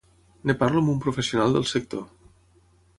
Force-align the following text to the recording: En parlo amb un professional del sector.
En 0.45 0.53
parlo 0.61 0.81
amb 0.83 0.93
un 0.95 1.03
professional 1.05 1.55
del 1.59 1.71
sector. 1.75 2.05